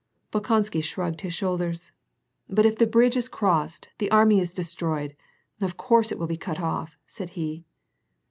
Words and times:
Bolkousky 0.31 0.81
shrugged 0.83 1.21
his 1.21 1.35
shoulders." 1.35 1.91
But 2.49 2.65
if 2.65 2.75
the 2.79 2.87
bridge 2.87 3.15
is 3.15 3.29
crossed, 3.29 3.89
the 3.99 4.09
army 4.09 4.39
is 4.39 4.51
destroyed; 4.51 5.15
of 5.61 5.77
course 5.77 6.11
it 6.11 6.17
will 6.17 6.25
be 6.25 6.37
cut 6.37 6.59
off," 6.59 6.97
said 7.05 7.29
he. 7.37 7.65